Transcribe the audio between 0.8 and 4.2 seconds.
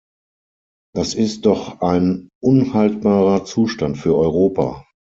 Das ist doch ein unhaltbarer Zustand für